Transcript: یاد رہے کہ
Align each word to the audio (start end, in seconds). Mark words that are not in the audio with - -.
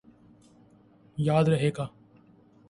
یاد 1.17 1.47
رہے 1.47 1.71
کہ 1.71 1.83